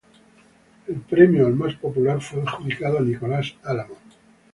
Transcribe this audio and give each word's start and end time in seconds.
El 0.87 0.95
premio 1.01 1.45
al 1.45 1.53
más 1.53 1.75
popular 1.75 2.19
fue 2.21 2.41
adjudicado 2.41 2.97
a 2.97 3.01
Nicolás 3.01 3.55
Álamo. 3.63 3.93